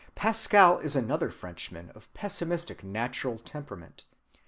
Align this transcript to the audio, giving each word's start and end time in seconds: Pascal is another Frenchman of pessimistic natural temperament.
Pascal 0.15 0.79
is 0.79 0.95
another 0.95 1.29
Frenchman 1.29 1.91
of 1.93 2.11
pessimistic 2.15 2.83
natural 2.83 3.37
temperament. 3.37 4.05